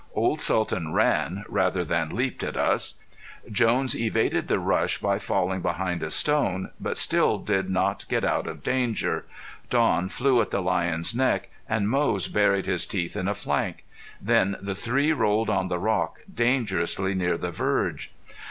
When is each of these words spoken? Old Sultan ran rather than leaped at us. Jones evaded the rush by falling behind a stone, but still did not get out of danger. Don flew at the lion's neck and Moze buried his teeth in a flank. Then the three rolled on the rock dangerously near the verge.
Old 0.15 0.41
Sultan 0.41 0.93
ran 0.93 1.45
rather 1.47 1.85
than 1.85 2.09
leaped 2.09 2.43
at 2.43 2.57
us. 2.57 2.95
Jones 3.51 3.95
evaded 3.95 4.47
the 4.47 4.57
rush 4.57 4.97
by 4.97 5.19
falling 5.19 5.61
behind 5.61 6.01
a 6.01 6.09
stone, 6.09 6.71
but 6.79 6.97
still 6.97 7.37
did 7.37 7.69
not 7.69 8.05
get 8.09 8.23
out 8.23 8.47
of 8.47 8.63
danger. 8.63 9.25
Don 9.69 10.09
flew 10.09 10.41
at 10.41 10.49
the 10.49 10.59
lion's 10.59 11.13
neck 11.13 11.49
and 11.69 11.87
Moze 11.87 12.27
buried 12.27 12.65
his 12.65 12.87
teeth 12.87 13.15
in 13.15 13.27
a 13.27 13.35
flank. 13.35 13.83
Then 14.19 14.55
the 14.59 14.73
three 14.73 15.13
rolled 15.13 15.51
on 15.51 15.67
the 15.67 15.77
rock 15.77 16.21
dangerously 16.33 17.13
near 17.13 17.37
the 17.37 17.51
verge. 17.51 18.11